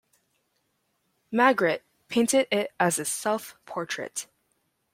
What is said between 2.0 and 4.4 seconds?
painted it as a self-portrait.